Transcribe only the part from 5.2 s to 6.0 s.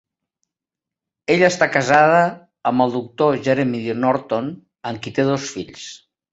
té dos fills.